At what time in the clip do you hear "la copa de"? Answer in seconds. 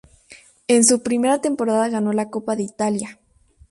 2.11-2.63